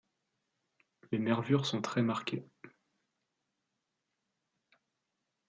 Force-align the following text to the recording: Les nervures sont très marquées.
Les 1.11 1.19
nervures 1.19 1.67
sont 1.67 1.79
très 1.79 2.01
marquées. 2.01 2.43